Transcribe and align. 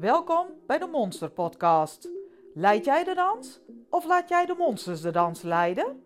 Welkom 0.00 0.46
bij 0.66 0.78
de 0.78 0.86
Monster 0.86 1.30
Podcast. 1.30 2.08
Leid 2.54 2.84
jij 2.84 3.04
de 3.04 3.14
dans 3.14 3.60
of 3.90 4.04
laat 4.04 4.28
jij 4.28 4.46
de 4.46 4.54
monsters 4.58 5.00
de 5.00 5.10
dans 5.10 5.42
leiden? 5.42 6.02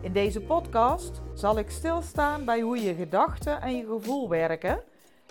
In 0.00 0.12
deze 0.12 0.40
podcast 0.40 1.22
zal 1.34 1.58
ik 1.58 1.70
stilstaan 1.70 2.44
bij 2.44 2.60
hoe 2.60 2.78
je 2.78 2.94
gedachten 2.94 3.60
en 3.60 3.76
je 3.76 3.86
gevoel 3.86 4.28
werken 4.28 4.82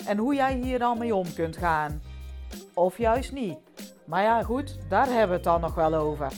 en 0.06 0.18
hoe 0.18 0.36
jij 0.36 0.56
hier 0.56 0.80
dan 0.80 0.98
mee 0.98 1.16
om 1.16 1.34
kunt 1.34 1.58
gaan. 1.58 2.02
Of 2.74 2.98
juist 2.98 3.32
niet. 3.32 3.58
Maar 4.06 4.24
ja, 4.24 4.44
goed, 4.44 4.90
daar 4.90 5.08
hebben 5.08 5.28
we 5.28 5.34
het 5.34 5.44
dan 5.44 5.62
nog 5.62 5.76
wel 5.76 5.94
over. 5.94 6.34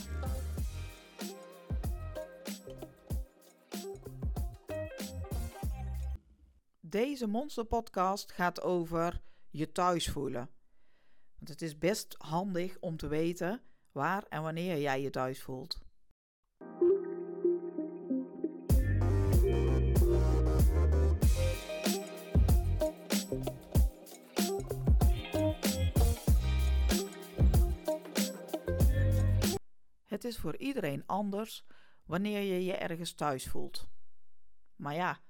Deze 6.80 7.26
monsterpodcast 7.26 8.32
gaat 8.32 8.62
over 8.62 9.20
je 9.50 9.72
thuis 9.72 10.10
voelen. 10.10 10.55
Want 11.36 11.48
het 11.48 11.62
is 11.62 11.78
best 11.78 12.14
handig 12.18 12.76
om 12.80 12.96
te 12.96 13.08
weten 13.08 13.62
waar 13.92 14.24
en 14.28 14.42
wanneer 14.42 14.78
jij 14.78 15.02
je 15.02 15.10
thuis 15.10 15.42
voelt. 15.42 15.84
Het 30.04 30.24
is 30.24 30.38
voor 30.38 30.56
iedereen 30.56 31.06
anders 31.06 31.64
wanneer 32.04 32.40
je 32.40 32.64
je 32.64 32.72
ergens 32.72 33.14
thuis 33.14 33.48
voelt. 33.48 33.88
Maar 34.76 34.94
ja, 34.94 35.20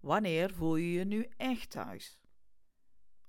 wanneer 0.00 0.54
voel 0.54 0.76
je 0.76 0.92
je 0.92 1.04
nu 1.04 1.28
echt 1.36 1.70
thuis? 1.70 2.20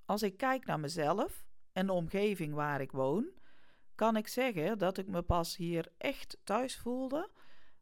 Als 0.05 0.23
ik 0.23 0.37
kijk 0.37 0.65
naar 0.65 0.79
mezelf 0.79 1.46
en 1.77 1.85
de 1.85 1.93
omgeving 1.93 2.53
waar 2.53 2.81
ik 2.81 2.91
woon, 2.91 3.25
kan 3.95 4.15
ik 4.15 4.27
zeggen 4.27 4.77
dat 4.77 4.97
ik 4.97 5.07
me 5.07 5.21
pas 5.21 5.55
hier 5.55 5.91
echt 5.97 6.37
thuis 6.43 6.77
voelde 6.77 7.29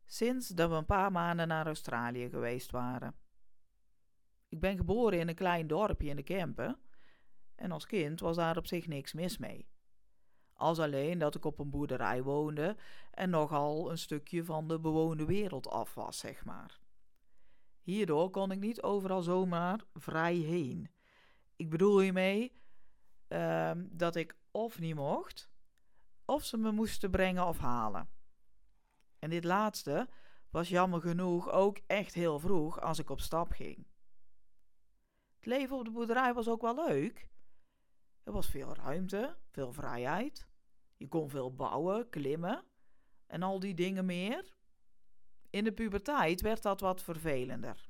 sinds 0.05 0.47
dat 0.47 0.69
we 0.69 0.75
een 0.75 0.85
paar 0.85 1.11
maanden 1.11 1.47
naar 1.47 1.65
Australië 1.65 2.29
geweest 2.29 2.71
waren. 2.71 3.15
Ik 4.49 4.59
ben 4.59 4.77
geboren 4.77 5.19
in 5.19 5.27
een 5.27 5.35
klein 5.35 5.67
dorpje 5.67 6.07
in 6.07 6.15
de 6.15 6.23
Kempen 6.23 6.77
en 7.55 7.71
als 7.71 7.85
kind 7.85 8.19
was 8.19 8.35
daar 8.35 8.57
op 8.57 8.67
zich 8.67 8.87
niks 8.87 9.13
mis 9.13 9.37
mee. 9.37 9.67
Als 10.53 10.79
alleen 10.79 11.19
dat 11.19 11.35
ik 11.35 11.45
op 11.45 11.59
een 11.59 11.69
boerderij 11.69 12.23
woonde 12.23 12.75
en 13.11 13.29
nogal 13.29 13.91
een 13.91 13.97
stukje 13.97 14.43
van 14.43 14.67
de 14.67 14.79
bewoonde 14.79 15.25
wereld 15.25 15.67
af 15.67 15.93
was, 15.93 16.17
zeg 16.17 16.45
maar. 16.45 16.79
Hierdoor 17.81 18.29
kon 18.29 18.51
ik 18.51 18.59
niet 18.59 18.81
overal 18.81 19.21
zomaar 19.21 19.79
vrij 19.93 20.35
heen. 20.35 20.89
Ik 21.55 21.69
bedoel 21.69 21.99
hiermee 21.99 22.63
uh, 23.29 23.71
dat 23.75 24.15
ik 24.15 24.35
of 24.51 24.79
niet 24.79 24.95
mocht, 24.95 25.49
of 26.25 26.43
ze 26.43 26.57
me 26.57 26.71
moesten 26.71 27.11
brengen 27.11 27.47
of 27.47 27.57
halen. 27.57 28.09
En 29.19 29.29
dit 29.29 29.43
laatste 29.43 30.09
was 30.49 30.69
jammer 30.69 31.01
genoeg 31.01 31.49
ook 31.51 31.79
echt 31.87 32.13
heel 32.13 32.39
vroeg 32.39 32.81
als 32.81 32.99
ik 32.99 33.09
op 33.09 33.19
stap 33.19 33.51
ging. 33.51 33.87
Het 35.35 35.45
leven 35.45 35.77
op 35.77 35.85
de 35.85 35.91
boerderij 35.91 36.33
was 36.33 36.47
ook 36.47 36.61
wel 36.61 36.87
leuk. 36.87 37.29
Er 38.23 38.31
was 38.31 38.49
veel 38.49 38.75
ruimte, 38.75 39.37
veel 39.51 39.73
vrijheid. 39.73 40.47
Je 40.97 41.07
kon 41.07 41.29
veel 41.29 41.55
bouwen, 41.55 42.09
klimmen 42.09 42.63
en 43.27 43.43
al 43.43 43.59
die 43.59 43.73
dingen 43.73 44.05
meer. 44.05 44.53
In 45.49 45.63
de 45.63 45.71
puberteit 45.71 46.41
werd 46.41 46.61
dat 46.61 46.79
wat 46.79 47.01
vervelender. 47.03 47.89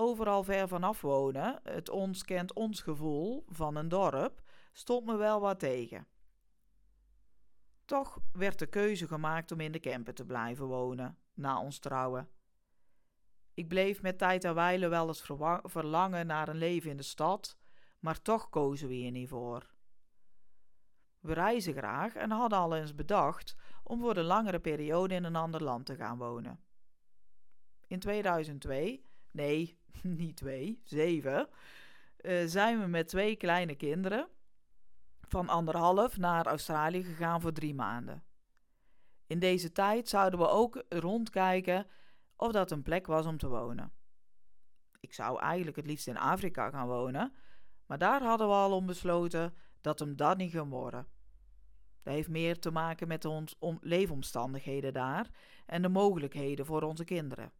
Overal 0.00 0.42
ver 0.44 0.68
vanaf 0.68 1.00
wonen, 1.00 1.60
het 1.62 1.88
ons 1.88 2.24
kent 2.24 2.52
ons 2.52 2.82
gevoel 2.82 3.44
van 3.48 3.76
een 3.76 3.88
dorp, 3.88 4.42
stond 4.72 5.06
me 5.06 5.16
wel 5.16 5.40
wat 5.40 5.58
tegen. 5.58 6.06
Toch 7.84 8.20
werd 8.32 8.58
de 8.58 8.66
keuze 8.66 9.06
gemaakt 9.06 9.52
om 9.52 9.60
in 9.60 9.72
de 9.72 9.80
camper 9.80 10.14
te 10.14 10.24
blijven 10.24 10.66
wonen, 10.66 11.18
na 11.34 11.60
ons 11.60 11.78
trouwen. 11.78 12.28
Ik 13.54 13.68
bleef 13.68 14.02
met 14.02 14.18
tijd 14.18 14.44
en 14.44 14.54
wijle 14.54 14.88
wel 14.88 15.08
eens 15.08 15.30
verlangen 15.62 16.26
naar 16.26 16.48
een 16.48 16.56
leven 16.56 16.90
in 16.90 16.96
de 16.96 17.02
stad, 17.02 17.56
maar 18.00 18.22
toch 18.22 18.48
kozen 18.48 18.88
we 18.88 18.94
hier 18.94 19.10
niet 19.10 19.28
voor. 19.28 19.74
We 21.20 21.32
reizen 21.32 21.72
graag 21.72 22.14
en 22.14 22.30
hadden 22.30 22.58
al 22.58 22.76
eens 22.76 22.94
bedacht 22.94 23.56
om 23.82 24.00
voor 24.00 24.14
de 24.14 24.22
langere 24.22 24.60
periode 24.60 25.14
in 25.14 25.24
een 25.24 25.36
ander 25.36 25.62
land 25.62 25.86
te 25.86 25.96
gaan 25.96 26.18
wonen. 26.18 26.60
In 27.86 27.98
2002, 27.98 29.04
nee, 29.30 29.77
niet 30.02 30.36
twee, 30.36 30.80
zeven, 30.84 31.48
uh, 32.20 32.42
zijn 32.46 32.80
we 32.80 32.86
met 32.86 33.08
twee 33.08 33.36
kleine 33.36 33.74
kinderen 33.74 34.28
van 35.20 35.48
anderhalf 35.48 36.16
naar 36.16 36.46
Australië 36.46 37.02
gegaan 37.02 37.40
voor 37.40 37.52
drie 37.52 37.74
maanden. 37.74 38.22
In 39.26 39.38
deze 39.38 39.72
tijd 39.72 40.08
zouden 40.08 40.38
we 40.38 40.48
ook 40.48 40.84
rondkijken 40.88 41.86
of 42.36 42.52
dat 42.52 42.70
een 42.70 42.82
plek 42.82 43.06
was 43.06 43.26
om 43.26 43.38
te 43.38 43.48
wonen. 43.48 43.92
Ik 45.00 45.14
zou 45.14 45.40
eigenlijk 45.40 45.76
het 45.76 45.86
liefst 45.86 46.06
in 46.06 46.16
Afrika 46.16 46.70
gaan 46.70 46.86
wonen, 46.86 47.32
maar 47.86 47.98
daar 47.98 48.22
hadden 48.22 48.46
we 48.46 48.52
al 48.52 48.72
om 48.72 48.86
besloten 48.86 49.54
dat 49.80 49.98
hem 49.98 50.16
dat 50.16 50.36
niet 50.36 50.50
ging 50.50 50.70
worden. 50.70 51.06
Dat 52.02 52.14
heeft 52.14 52.28
meer 52.28 52.58
te 52.58 52.70
maken 52.70 53.08
met 53.08 53.24
onze 53.24 53.56
leefomstandigheden 53.80 54.92
daar 54.92 55.30
en 55.66 55.82
de 55.82 55.88
mogelijkheden 55.88 56.66
voor 56.66 56.82
onze 56.82 57.04
kinderen. 57.04 57.52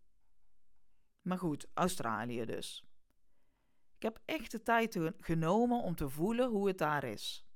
Maar 1.28 1.39
goed, 1.39 1.66
Australië 1.75 2.44
dus. 2.44 2.84
Ik 3.97 4.03
heb 4.03 4.21
echt 4.25 4.50
de 4.50 4.62
tijd 4.62 4.99
genomen 5.19 5.83
om 5.83 5.94
te 5.94 6.09
voelen 6.09 6.50
hoe 6.50 6.66
het 6.66 6.78
daar 6.78 7.05
is. 7.05 7.47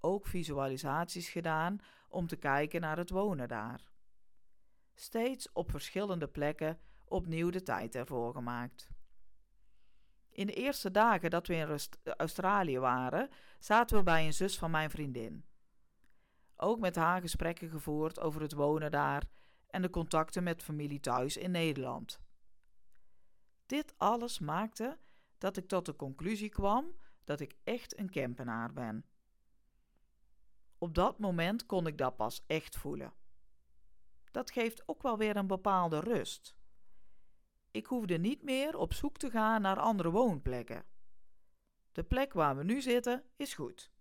Ook 0.00 0.26
visualisaties 0.26 1.28
gedaan 1.28 1.78
om 2.08 2.26
te 2.26 2.36
kijken 2.36 2.80
naar 2.80 2.96
het 2.96 3.10
wonen 3.10 3.48
daar. 3.48 3.90
Steeds 4.94 5.52
op 5.52 5.70
verschillende 5.70 6.28
plekken 6.28 6.78
opnieuw 7.04 7.50
de 7.50 7.62
tijd 7.62 7.94
ervoor 7.94 8.32
gemaakt. 8.32 8.88
In 10.30 10.46
de 10.46 10.54
eerste 10.54 10.90
dagen 10.90 11.30
dat 11.30 11.46
we 11.46 11.54
in 11.54 11.78
Australië 12.16 12.78
waren, 12.78 13.30
zaten 13.58 13.96
we 13.96 14.02
bij 14.02 14.26
een 14.26 14.34
zus 14.34 14.58
van 14.58 14.70
mijn 14.70 14.90
vriendin. 14.90 15.44
Ook 16.56 16.78
met 16.78 16.96
haar 16.96 17.20
gesprekken 17.20 17.68
gevoerd 17.68 18.20
over 18.20 18.40
het 18.40 18.52
wonen 18.52 18.90
daar 18.90 19.22
en 19.66 19.82
de 19.82 19.90
contacten 19.90 20.42
met 20.42 20.62
familie 20.62 21.00
thuis 21.00 21.36
in 21.36 21.50
Nederland. 21.50 22.23
Dit 23.66 23.94
alles 23.96 24.38
maakte 24.38 24.98
dat 25.38 25.56
ik 25.56 25.68
tot 25.68 25.86
de 25.86 25.96
conclusie 25.96 26.48
kwam 26.48 26.96
dat 27.24 27.40
ik 27.40 27.56
echt 27.64 27.98
een 27.98 28.10
Kempenaar 28.10 28.72
ben. 28.72 29.04
Op 30.78 30.94
dat 30.94 31.18
moment 31.18 31.66
kon 31.66 31.86
ik 31.86 31.98
dat 31.98 32.16
pas 32.16 32.44
echt 32.46 32.76
voelen. 32.76 33.12
Dat 34.30 34.50
geeft 34.50 34.88
ook 34.88 35.02
wel 35.02 35.18
weer 35.18 35.36
een 35.36 35.46
bepaalde 35.46 36.00
rust. 36.00 36.56
Ik 37.70 37.86
hoefde 37.86 38.18
niet 38.18 38.42
meer 38.42 38.76
op 38.76 38.92
zoek 38.92 39.16
te 39.16 39.30
gaan 39.30 39.62
naar 39.62 39.80
andere 39.80 40.10
woonplekken. 40.10 40.84
De 41.92 42.04
plek 42.04 42.32
waar 42.32 42.56
we 42.56 42.64
nu 42.64 42.82
zitten 42.82 43.24
is 43.36 43.54
goed. 43.54 43.92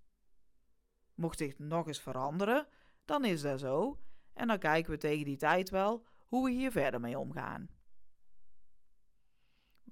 Mocht 1.15 1.37
dit 1.37 1.59
nog 1.59 1.87
eens 1.87 2.01
veranderen, 2.01 2.67
dan 3.05 3.25
is 3.25 3.41
dat 3.41 3.59
zo 3.59 3.99
en 4.33 4.47
dan 4.47 4.59
kijken 4.59 4.91
we 4.91 4.97
tegen 4.97 5.25
die 5.25 5.37
tijd 5.37 5.69
wel 5.69 6.05
hoe 6.27 6.45
we 6.45 6.51
hier 6.51 6.71
verder 6.71 6.99
mee 6.99 7.19
omgaan. 7.19 7.69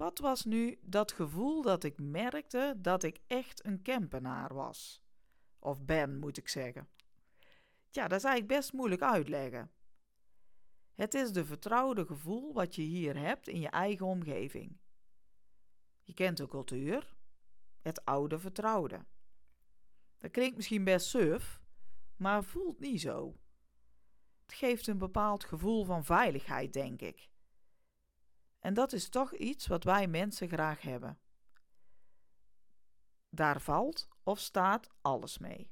Wat 0.01 0.19
was 0.19 0.45
nu 0.45 0.79
dat 0.81 1.11
gevoel 1.11 1.61
dat 1.61 1.83
ik 1.83 1.99
merkte 1.99 2.75
dat 2.77 3.03
ik 3.03 3.19
echt 3.27 3.65
een 3.65 3.81
Kempenaar 3.81 4.53
was? 4.53 5.01
Of 5.59 5.85
ben, 5.85 6.19
moet 6.19 6.37
ik 6.37 6.47
zeggen. 6.47 6.89
Ja, 7.89 8.07
dat 8.07 8.17
is 8.17 8.23
eigenlijk 8.23 8.59
best 8.59 8.73
moeilijk 8.73 9.01
uitleggen. 9.01 9.71
Het 10.95 11.13
is 11.13 11.31
de 11.31 11.45
vertrouwde 11.45 12.05
gevoel 12.05 12.53
wat 12.53 12.75
je 12.75 12.81
hier 12.81 13.17
hebt 13.17 13.47
in 13.47 13.59
je 13.59 13.69
eigen 13.69 14.05
omgeving. 14.05 14.77
Je 16.03 16.13
kent 16.13 16.37
de 16.37 16.47
cultuur, 16.47 17.15
het 17.81 18.05
oude 18.05 18.39
vertrouwde. 18.39 19.05
Dat 20.17 20.31
klinkt 20.31 20.55
misschien 20.55 20.83
best 20.83 21.07
suf, 21.07 21.61
maar 22.15 22.43
voelt 22.43 22.79
niet 22.79 23.01
zo. 23.01 23.35
Het 24.45 24.53
geeft 24.53 24.87
een 24.87 24.97
bepaald 24.97 25.43
gevoel 25.43 25.85
van 25.85 26.05
veiligheid, 26.05 26.73
denk 26.73 27.01
ik. 27.01 27.30
En 28.61 28.73
dat 28.73 28.93
is 28.93 29.09
toch 29.09 29.33
iets 29.33 29.67
wat 29.67 29.83
wij 29.83 30.07
mensen 30.07 30.47
graag 30.47 30.81
hebben. 30.81 31.19
Daar 33.29 33.61
valt 33.61 34.07
of 34.23 34.39
staat 34.39 34.89
alles 35.01 35.37
mee. 35.37 35.71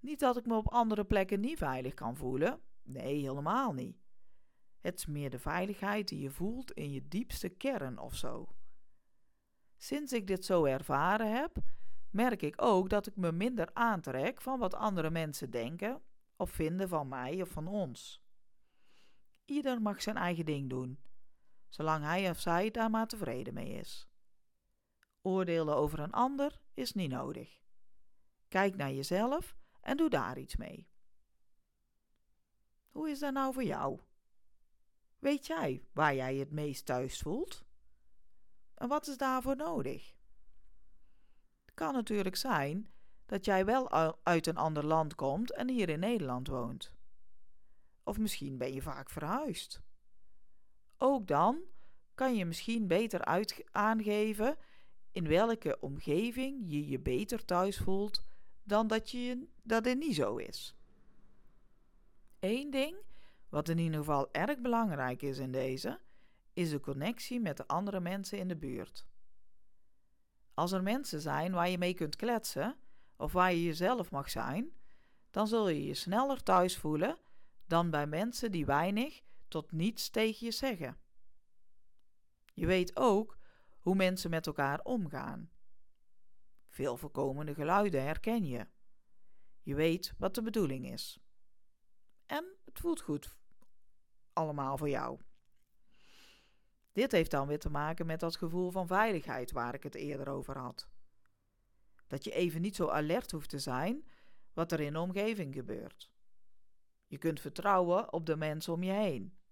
Niet 0.00 0.20
dat 0.20 0.36
ik 0.36 0.46
me 0.46 0.56
op 0.56 0.68
andere 0.68 1.04
plekken 1.04 1.40
niet 1.40 1.58
veilig 1.58 1.94
kan 1.94 2.16
voelen. 2.16 2.60
Nee, 2.82 3.20
helemaal 3.20 3.72
niet. 3.72 3.96
Het 4.80 4.98
is 4.98 5.06
meer 5.06 5.30
de 5.30 5.38
veiligheid 5.38 6.08
die 6.08 6.20
je 6.20 6.30
voelt 6.30 6.72
in 6.72 6.90
je 6.90 7.08
diepste 7.08 7.48
kern 7.48 7.98
of 7.98 8.14
zo. 8.14 8.48
Sinds 9.76 10.12
ik 10.12 10.26
dit 10.26 10.44
zo 10.44 10.64
ervaren 10.64 11.36
heb, 11.36 11.56
merk 12.10 12.42
ik 12.42 12.62
ook 12.62 12.88
dat 12.88 13.06
ik 13.06 13.16
me 13.16 13.32
minder 13.32 13.70
aantrek 13.72 14.40
van 14.40 14.58
wat 14.58 14.74
andere 14.74 15.10
mensen 15.10 15.50
denken 15.50 16.02
of 16.36 16.50
vinden 16.50 16.88
van 16.88 17.08
mij 17.08 17.42
of 17.42 17.48
van 17.48 17.66
ons. 17.66 18.22
Ieder 19.44 19.82
mag 19.82 20.02
zijn 20.02 20.16
eigen 20.16 20.44
ding 20.44 20.70
doen, 20.70 20.98
zolang 21.74 22.04
hij 22.04 22.30
of 22.30 22.40
zij 22.40 22.70
daar 22.70 22.90
maar 22.90 23.06
tevreden 23.06 23.54
mee 23.54 23.72
is. 23.72 24.08
Oordelen 25.22 25.76
over 25.76 25.98
een 25.98 26.12
ander 26.12 26.60
is 26.74 26.92
niet 26.92 27.10
nodig. 27.10 27.60
Kijk 28.48 28.76
naar 28.76 28.92
jezelf 28.92 29.56
en 29.80 29.96
doe 29.96 30.10
daar 30.10 30.38
iets 30.38 30.56
mee. 30.56 30.88
Hoe 32.90 33.10
is 33.10 33.18
dat 33.18 33.32
nou 33.32 33.52
voor 33.52 33.64
jou? 33.64 34.00
Weet 35.18 35.46
jij 35.46 35.84
waar 35.92 36.14
jij 36.14 36.36
het 36.36 36.50
meest 36.50 36.86
thuis 36.86 37.18
voelt? 37.18 37.64
En 38.74 38.88
wat 38.88 39.06
is 39.06 39.16
daarvoor 39.16 39.56
nodig? 39.56 40.14
Het 41.64 41.74
kan 41.74 41.92
natuurlijk 41.92 42.36
zijn 42.36 42.92
dat 43.26 43.44
jij 43.44 43.64
wel 43.64 43.90
uit 44.22 44.46
een 44.46 44.56
ander 44.56 44.86
land 44.86 45.14
komt 45.14 45.52
en 45.52 45.68
hier 45.68 45.88
in 45.88 46.00
Nederland 46.00 46.48
woont. 46.48 46.92
Of 48.02 48.18
misschien 48.18 48.58
ben 48.58 48.72
je 48.72 48.82
vaak 48.82 49.10
verhuisd. 49.10 49.82
Ook 51.06 51.26
dan 51.26 51.58
kan 52.14 52.34
je 52.34 52.44
misschien 52.44 52.86
beter 52.86 53.24
uit 53.24 53.64
aangeven 53.70 54.56
in 55.12 55.28
welke 55.28 55.80
omgeving 55.80 56.64
je 56.66 56.88
je 56.88 56.98
beter 56.98 57.44
thuis 57.44 57.78
voelt 57.78 58.22
dan 58.62 58.86
dat, 58.86 59.10
je, 59.10 59.46
dat 59.62 59.84
het 59.84 59.98
niet 59.98 60.14
zo 60.14 60.36
is. 60.36 60.76
Eén 62.40 62.70
ding, 62.70 62.96
wat 63.48 63.68
in 63.68 63.78
ieder 63.78 63.98
geval 63.98 64.28
erg 64.32 64.58
belangrijk 64.58 65.22
is 65.22 65.38
in 65.38 65.52
deze, 65.52 66.00
is 66.52 66.70
de 66.70 66.80
connectie 66.80 67.40
met 67.40 67.56
de 67.56 67.66
andere 67.66 68.00
mensen 68.00 68.38
in 68.38 68.48
de 68.48 68.56
buurt. 68.56 69.06
Als 70.54 70.72
er 70.72 70.82
mensen 70.82 71.20
zijn 71.20 71.52
waar 71.52 71.68
je 71.68 71.78
mee 71.78 71.94
kunt 71.94 72.16
kletsen, 72.16 72.76
of 73.16 73.32
waar 73.32 73.52
je 73.52 73.64
jezelf 73.64 74.10
mag 74.10 74.30
zijn, 74.30 74.72
dan 75.30 75.46
zul 75.46 75.68
je 75.68 75.84
je 75.84 75.94
sneller 75.94 76.42
thuis 76.42 76.76
voelen 76.76 77.18
dan 77.66 77.90
bij 77.90 78.06
mensen 78.06 78.50
die 78.50 78.66
weinig 78.66 79.22
tot 79.54 79.72
niets 79.72 80.10
tegen 80.10 80.46
je 80.46 80.52
zeggen. 80.52 80.98
Je 82.54 82.66
weet 82.66 82.96
ook 82.96 83.38
hoe 83.78 83.94
mensen 83.94 84.30
met 84.30 84.46
elkaar 84.46 84.80
omgaan. 84.82 85.50
Veel 86.68 86.96
voorkomende 86.96 87.54
geluiden 87.54 88.02
herken 88.02 88.44
je. 88.44 88.66
Je 89.62 89.74
weet 89.74 90.14
wat 90.18 90.34
de 90.34 90.42
bedoeling 90.42 90.90
is. 90.90 91.18
En 92.26 92.44
het 92.64 92.78
voelt 92.78 93.00
goed 93.00 93.36
allemaal 94.32 94.78
voor 94.78 94.88
jou. 94.88 95.20
Dit 96.92 97.12
heeft 97.12 97.30
dan 97.30 97.46
weer 97.46 97.58
te 97.58 97.70
maken 97.70 98.06
met 98.06 98.20
dat 98.20 98.36
gevoel 98.36 98.70
van 98.70 98.86
veiligheid 98.86 99.52
waar 99.52 99.74
ik 99.74 99.82
het 99.82 99.94
eerder 99.94 100.28
over 100.28 100.58
had. 100.58 100.88
Dat 102.06 102.24
je 102.24 102.30
even 102.32 102.60
niet 102.60 102.76
zo 102.76 102.88
alert 102.88 103.30
hoeft 103.30 103.50
te 103.50 103.58
zijn 103.58 104.08
wat 104.52 104.72
er 104.72 104.80
in 104.80 104.92
de 104.92 105.00
omgeving 105.00 105.54
gebeurt. 105.54 106.12
Je 107.06 107.18
kunt 107.18 107.40
vertrouwen 107.40 108.12
op 108.12 108.26
de 108.26 108.36
mensen 108.36 108.72
om 108.72 108.82
je 108.82 108.92
heen. 108.92 109.42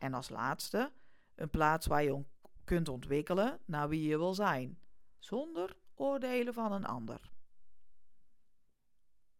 En 0.00 0.14
als 0.14 0.28
laatste, 0.28 0.92
een 1.34 1.50
plaats 1.50 1.86
waar 1.86 2.02
je 2.02 2.24
kunt 2.64 2.88
ontwikkelen 2.88 3.60
naar 3.64 3.88
wie 3.88 4.08
je 4.08 4.18
wil 4.18 4.34
zijn, 4.34 4.80
zonder 5.18 5.76
oordelen 5.94 6.54
van 6.54 6.72
een 6.72 6.84
ander. 6.84 7.30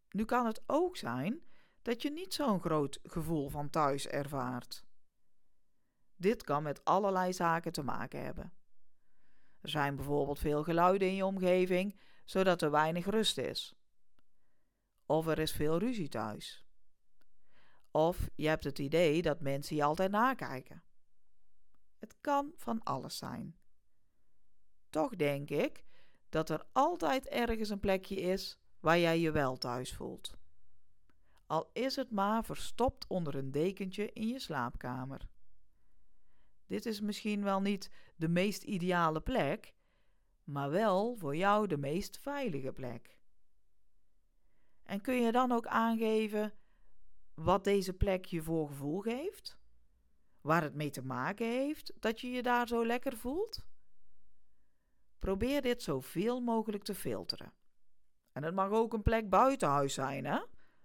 Nu 0.09 0.25
kan 0.25 0.45
het 0.45 0.63
ook 0.65 0.97
zijn 0.97 1.41
dat 1.81 2.01
je 2.01 2.11
niet 2.11 2.33
zo'n 2.33 2.59
groot 2.59 2.99
gevoel 3.03 3.49
van 3.49 3.69
thuis 3.69 4.07
ervaart. 4.07 4.85
Dit 6.15 6.43
kan 6.43 6.63
met 6.63 6.85
allerlei 6.85 7.33
zaken 7.33 7.71
te 7.71 7.83
maken 7.83 8.23
hebben. 8.23 8.53
Er 9.61 9.69
zijn 9.69 9.95
bijvoorbeeld 9.95 10.39
veel 10.39 10.63
geluiden 10.63 11.07
in 11.07 11.15
je 11.15 11.25
omgeving, 11.25 11.99
zodat 12.25 12.61
er 12.61 12.71
weinig 12.71 13.05
rust 13.05 13.37
is. 13.37 13.75
Of 15.05 15.27
er 15.27 15.39
is 15.39 15.51
veel 15.51 15.77
ruzie 15.77 16.09
thuis. 16.09 16.65
Of 17.91 18.29
je 18.35 18.47
hebt 18.47 18.63
het 18.63 18.79
idee 18.79 19.21
dat 19.21 19.41
mensen 19.41 19.75
je 19.75 19.83
altijd 19.83 20.11
nakijken. 20.11 20.83
Het 21.99 22.15
kan 22.21 22.53
van 22.55 22.83
alles 22.83 23.17
zijn. 23.17 23.55
Toch 24.89 25.15
denk 25.15 25.49
ik 25.49 25.83
dat 26.29 26.49
er 26.49 26.65
altijd 26.71 27.27
ergens 27.27 27.69
een 27.69 27.79
plekje 27.79 28.15
is 28.15 28.59
waar 28.79 28.99
jij 28.99 29.19
je 29.19 29.31
wel 29.31 29.57
thuis 29.57 29.93
voelt. 29.93 30.37
Al 31.45 31.69
is 31.73 31.95
het 31.95 32.11
maar 32.11 32.43
verstopt 32.45 33.07
onder 33.07 33.35
een 33.35 33.51
dekentje 33.51 34.11
in 34.11 34.27
je 34.27 34.39
slaapkamer. 34.39 35.27
Dit 36.65 36.85
is 36.85 37.01
misschien 37.01 37.43
wel 37.43 37.61
niet 37.61 37.91
de 38.15 38.27
meest 38.27 38.63
ideale 38.63 39.21
plek, 39.21 39.73
maar 40.43 40.69
wel 40.69 41.15
voor 41.15 41.35
jou 41.35 41.67
de 41.67 41.77
meest 41.77 42.17
veilige 42.17 42.71
plek. 42.71 43.17
En 44.83 45.01
kun 45.01 45.21
je 45.21 45.31
dan 45.31 45.51
ook 45.51 45.67
aangeven 45.67 46.53
wat 47.33 47.63
deze 47.63 47.93
plek 47.93 48.25
je 48.25 48.41
voor 48.41 48.67
gevoel 48.67 48.99
geeft? 48.99 49.57
Waar 50.41 50.61
het 50.61 50.75
mee 50.75 50.89
te 50.89 51.03
maken 51.03 51.47
heeft 51.47 51.93
dat 51.99 52.21
je 52.21 52.29
je 52.29 52.41
daar 52.41 52.67
zo 52.67 52.85
lekker 52.85 53.17
voelt? 53.17 53.65
Probeer 55.19 55.61
dit 55.61 55.83
zoveel 55.83 56.39
mogelijk 56.39 56.83
te 56.83 56.95
filteren. 56.95 57.53
En 58.31 58.43
het 58.43 58.55
mag 58.55 58.69
ook 58.69 58.93
een 58.93 59.01
plek 59.01 59.29
buiten 59.29 59.69
huis 59.69 59.93
zijn, 59.93 60.25
hè? 60.25 60.39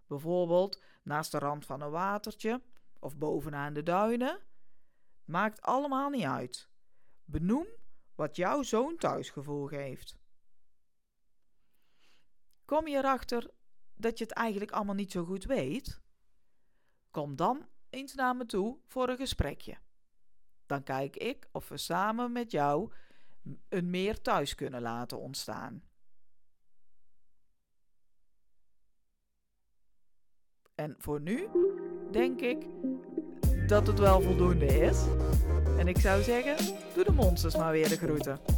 Bijvoorbeeld 0.07 0.83
naast 1.03 1.33
de 1.33 1.39
rand 1.39 1.67
van 1.67 1.81
een 1.81 1.91
watertje 1.91 2.63
of 2.99 3.17
bovenaan 3.17 3.73
de 3.73 3.83
duinen. 3.83 4.41
Maakt 5.25 5.63
allemaal 5.63 6.11
niet 6.11 6.25
uit. 6.25 6.69
Benoem 7.25 7.67
wat 8.15 8.37
jouw 8.37 8.63
zo'n 8.63 8.97
thuisgevoel 8.97 9.67
geeft. 9.67 10.17
Kom 12.65 12.87
je 12.87 12.97
erachter 12.97 13.51
dat 13.95 14.19
je 14.19 14.25
het 14.25 14.33
eigenlijk 14.33 14.71
allemaal 14.71 14.95
niet 14.95 15.13
zo 15.13 15.25
goed 15.25 15.45
weet? 15.45 16.01
Kom 17.17 17.37
dan 17.37 17.67
eens 17.91 18.15
naar 18.15 18.37
me 18.37 18.47
toe 18.47 18.79
voor 18.87 19.09
een 19.09 19.17
gesprekje. 19.17 19.77
Dan 20.67 20.83
kijk 20.83 21.17
ik 21.17 21.49
of 21.53 21.69
we 21.69 21.77
samen 21.77 22.33
met 22.33 22.51
jou 22.51 22.93
een 23.69 23.91
meer 23.91 24.21
thuis 24.21 24.55
kunnen 24.55 24.83
laten 24.83 25.19
ontstaan. 25.19 25.83
En 30.75 30.95
voor 30.99 31.21
nu 31.21 31.49
denk 32.11 32.41
ik 32.41 32.67
dat 33.69 33.87
het 33.87 33.99
wel 33.99 34.21
voldoende 34.21 34.67
is. 34.67 35.07
En 35.79 35.89
ik 35.89 35.99
zou 35.99 36.23
zeggen, 36.23 36.75
doe 36.95 37.05
de 37.05 37.13
monsters 37.13 37.57
maar 37.57 37.73
weer 37.73 37.89
de 37.89 37.97
groeten. 37.97 38.56